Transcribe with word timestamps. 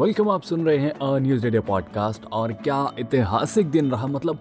Welcome 0.00 0.28
आप 0.28 0.42
सुन 0.42 0.64
रहे 0.66 0.78
हैं 0.78 0.90
अ 0.90 1.18
न्यूज़ 1.18 1.44
रेडियो 1.44 1.62
पॉडकास्ट 1.62 2.24
और 2.32 2.52
क्या 2.52 2.92
ऐतिहासिक 3.00 3.66
दिन 3.66 3.90
रहा? 3.90 4.06
मतलब 4.06 4.38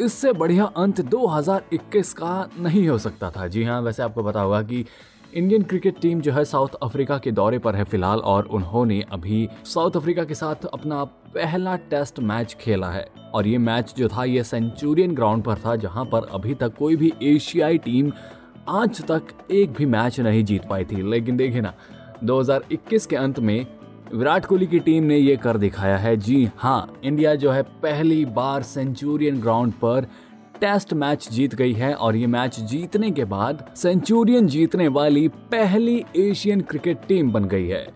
इससे 0.00 0.32
बढ़िया 0.32 0.64
अंत 0.64 1.00
2021 1.00 2.12
का 2.12 2.48
नहीं 2.58 2.88
हो 2.88 2.98
सकता 2.98 3.30
था। 3.30 3.46
जी 3.46 3.64
हाँ 3.64 3.80
वैसे 3.82 4.02
आपको 4.02 4.22
पता 4.22 4.40
होगा 4.40 4.62
कि 4.62 4.84
इंडियन 5.34 5.62
क्रिकेट 5.62 6.00
टीम 6.00 6.20
जो 6.20 6.32
है 6.32 6.44
साउथ 6.44 6.68
अफ्रीका 6.82 7.18
के 7.18 7.30
दौरे 7.30 7.58
पर 7.58 7.76
है 7.76 7.84
फ़िलहाल, 7.84 8.18
और 8.18 8.44
उन्होंने 8.44 9.04
अभी 9.12 9.48
साउथ 9.64 9.90
अफ्रीका 9.96 10.24
के 10.24 10.34
साथ 10.34 10.66
अपना 10.72 11.04
पहला 11.04 11.76
टेस्ट 11.76 12.20
मैच 12.20 12.56
खेला 12.60 12.90
है। 12.90 13.08
और 13.34 13.46
ये 13.46 13.58
मैच 13.58 13.94
जो 13.98 14.08
था, 14.08 14.24
ये 14.24 14.44
सेंचुरियन 14.44 15.14
ग्राउंड 15.14 15.42
पर 15.44 15.54
था, 15.54 15.76
जहाँ 15.76 16.04
पर 16.04 16.28
अभी 16.32 16.54
तक 16.54 16.74
कोई 16.76 16.96
भी 16.96 17.12
एशियाई 17.22 17.78
टीम 17.78 18.12
आज 18.68 19.02
तक 19.04 19.22
एक 19.50 19.72
भी 19.72 19.86
मैच 19.86 20.20
नहीं 20.20 20.44
जीत 20.44 20.68
पाई 20.68 20.84
थी। 20.84 21.10
लेकिन 21.10 21.36
देखिए 21.36 21.60
ना 21.60 21.74
2021 22.24 23.06
के 23.06 23.16
अंत 23.16 23.38
में 23.38 23.77
विराट 24.14 24.44
कोहली 24.46 24.66
की 24.66 24.78
टीम 24.78 25.04
ने 25.04 25.16
ये 25.16 25.36
कर 25.36 25.56
दिखाया 25.56 25.96
है। 25.96 26.16
जी 26.16 26.48
हाँ 26.56 27.00
इंडिया 27.04 27.34
जो 27.34 27.50
है 27.50 27.62
पहली 27.82 28.24
बार 28.26 28.62
सेंचुरियन 28.62 29.40
ग्राउंड 29.40 29.72
पर 29.72 30.06
टेस्ट 30.60 30.94
मैच 30.94 31.28
जीत 31.30 31.54
गई 31.54 31.72
है 31.72 31.92
और 31.94 32.16
ये 32.16 32.26
मैच 32.26 32.58
जीतने 32.60 33.10
के 33.10 33.24
बाद 33.24 33.64
सेंचुरियन 33.76 34.46
जीतने 34.46 34.88
वाली 34.88 35.26
पहली 35.28 36.04
एशियन 36.16 36.60
क्रिकेट 36.60 37.06
टीम 37.08 37.32
बन 37.32 37.44
गई 37.44 37.66
है। 37.66 37.86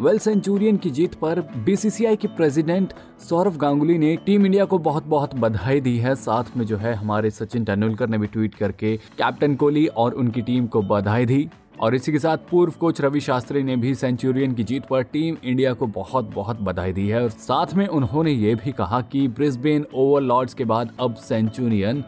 वेल, 0.00 0.18
सेंचुरियन 0.18 0.76
की 0.76 0.90
जीत 0.90 1.14
पर 1.14 1.40
बीसीसीआई 1.64 2.16
के 2.16 2.28
प्रेसिडेंट 2.28 2.92
सौरव 3.28 3.56
गांगुली 3.56 3.98
ने 3.98 4.16
टीम 4.26 4.46
इंडिया 4.46 4.64
को 4.64 4.78
बहुत 4.80 5.06
बहुत 5.06 5.34
बधाई 5.34 5.80
दी 5.80 5.96
है। 5.98 6.14
साथ 6.16 6.56
में 6.56 6.66
जो 6.66 6.76
है 6.76 6.94
हमारे 6.94 7.30
सचिन 7.30 7.64
तेंदुलकर 7.64 8.08
ने 8.08 8.18
भी 8.18 8.26
ट्वीट 8.26 8.54
करके 8.54 8.96
कैप्टन 8.96 9.54
कोहली 9.54 9.86
और 9.86 10.14
उनकी 10.14 10.42
टीम 10.42 10.66
को 10.66 10.82
बधाई 10.82 11.26
दी। 11.26 11.48
और 11.80 11.94
इसी 11.94 12.12
के 12.12 12.18
साथ 12.18 12.36
पूर्व 12.50 12.72
कोच 12.80 13.00
रवि 13.00 13.20
शास्त्री 13.20 13.62
ने 13.62 13.76
भी 13.76 13.94
सेंचुरियन 13.94 14.52
की 14.52 14.64
जीत 14.64 14.86
पर 14.86 15.02
टीम 15.02 15.36
इंडिया 15.44 15.72
को 15.72 15.86
बहुत 15.86 16.24
बहुत 16.34 16.60
बधाई 16.60 16.92
दी 16.92 17.08
है। 17.08 17.22
और 17.22 17.28
साथ 17.28 17.74
में 17.74 17.86
उन्होंने 17.86 18.32
ये 18.32 18.54
भी 18.54 18.72
कहा 18.72 19.00
कि 19.00 19.28
ब्रिस्बेन 19.28 19.86
ओवरलॉर्ड्स 19.94 20.54
के 20.54 20.64
बाद 20.64 20.90
अब 21.00 21.14
सेंचुरियन 21.14 22.04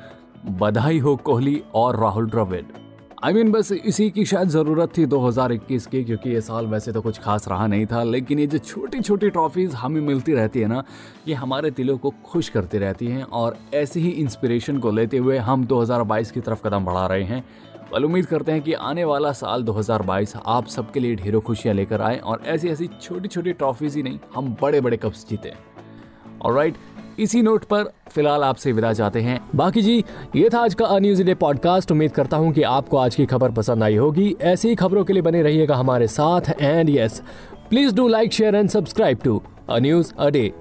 बधाई 0.46 0.98
हो 0.98 1.16
कोहली 1.16 1.62
और 1.74 2.00
Rahul 2.00 2.26
Dravid. 2.26 2.66
I 3.24 3.32
I 3.32 3.36
mean 3.36 3.46
mean, 3.46 3.58
बस 3.58 3.72
इसी 3.72 4.10
की 4.10 4.24
शायद 4.24 4.48
ज़रूरत 4.48 4.92
थी 4.98 5.06
2021 5.06 5.86
की 5.86 6.04
क्योंकि 6.04 6.30
ये 6.30 6.40
साल 6.40 6.66
वैसे 6.66 6.92
तो 6.92 7.00
कुछ 7.00 7.18
खास 7.18 7.48
रहा 7.48 7.66
नहीं 7.66 7.86
था 7.86 8.02
लेकिन 8.02 8.38
ये 8.38 8.46
जो 8.46 8.58
छोटी 8.58 9.00
छोटी 9.00 9.30
ट्रॉफीज़ 9.30 9.76
हमें 9.76 10.00
मिलती 10.00 10.32
रहती 10.32 10.60
है 10.60 10.66
ना 10.66 10.84
ये 11.28 11.34
हमारे 11.34 11.70
दिलों 11.70 11.98
को 11.98 12.14
खुश 12.24 12.48
करती 12.48 12.78
रहती 12.78 13.06
हैं 13.06 13.22
और 13.22 13.56
ऐसी 13.74 14.00
ही 14.00 14.08
इंस्पिरेशन 14.08 14.78
को 14.78 14.90
लेते 14.90 15.16
हुए 15.16 15.38
हम 15.38 15.66
2022 15.66 16.30
की 16.30 16.40
तरफ़ 16.40 16.62
कदम 16.62 16.84
बढ़ा 16.84 17.06
रहे 17.06 17.22
हैं। 17.22 17.44
बल 17.92 18.04
उम्मीद 18.04 18.26
करते 18.26 18.52
हैं 18.52 18.60
कि 18.62 18.72
आने 18.72 19.02
वाला 19.04 19.30
साल 19.32 19.62
2022 19.62 20.34
आप 20.46 20.66
सबके 20.66 21.00
लिए 21.00 21.16
ढेरों 21.16 21.40
खुशियाँ 21.40 21.74
लेकर 21.74 22.02
आए 22.02 22.18
और 22.18 22.42
ऐसी 22.46 22.68
ऐसी 22.68 22.86
छोटी 23.02 23.28
छोटी 23.28 23.52
ट्रॉफीज़ 23.52 23.96
ही 23.96 24.02
नहीं, 24.02 24.18
हम 24.34 24.56
बड़े 24.62 24.80
बड़े 24.80 24.96
कप्स 24.96 25.26
जीते 25.30 25.52
और 26.42 26.54
राइट 26.54 26.76
इसी 27.20 27.42
नोट 27.42 27.64
पर 27.64 27.92
फ़िलहाल 28.10 28.44
आपसे 28.44 28.72
विदा 28.72 28.92
चाहते 28.92 29.20
हैं। 29.20 29.38
बाकी 29.54 29.82
जी, 29.82 30.04
ये 30.36 30.48
था 30.54 30.60
आज 30.60 30.74
का 30.74 30.98
न्यूज़ 30.98 31.22
डे 31.22 31.34
पॉडकास्ट 31.34 31.90
उम्मीद 31.92 32.12
करता 32.12 32.36
हूँ 32.36 32.52
कि 32.52 32.62
आपको 32.62 32.96
आज 32.96 33.14
की 33.14 33.26
खबर 33.26 33.50
पसंद 33.52 33.82
आई 33.82 33.96
होगी। 33.96 34.34
ऐसी 34.42 34.68
ही 34.68 34.74
खबरों 34.74 35.04
के 35.04 35.12
लिए 35.12 35.22
बने 35.22 35.42
रहिएगा 35.42 35.76
हमारे 35.76 36.06
साथ। 36.08 36.52
And 36.60 36.90
yes 36.90 37.22
please 37.70 37.94
do 37.94 38.08
like 38.08 38.32
share 38.32 38.54
and 38.54 38.68
subscribe 38.70 39.18
to 39.24 39.42
a 39.70 39.78
news 39.78 40.14
a 40.14 40.28
day 40.30 40.52